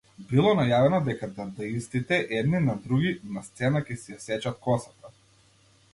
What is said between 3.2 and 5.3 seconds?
на сцена, ќе си ја сечат косата.